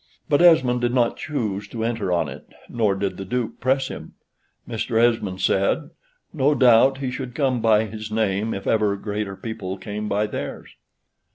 [0.27, 4.15] But Esmond did not choose to enter on it, nor did the Duke press him.
[4.67, 4.99] Mr.
[4.99, 5.91] Esmond said,
[6.33, 10.71] "No doubt he should come by his name if ever greater people came by theirs."